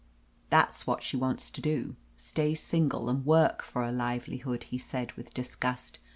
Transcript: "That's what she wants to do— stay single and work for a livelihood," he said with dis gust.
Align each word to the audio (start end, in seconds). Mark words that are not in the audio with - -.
"That's 0.49 0.87
what 0.87 1.03
she 1.03 1.15
wants 1.15 1.51
to 1.51 1.61
do— 1.61 1.95
stay 2.17 2.55
single 2.55 3.07
and 3.07 3.23
work 3.23 3.61
for 3.61 3.83
a 3.83 3.91
livelihood," 3.91 4.63
he 4.63 4.79
said 4.79 5.11
with 5.11 5.31
dis 5.31 5.55
gust. 5.55 5.99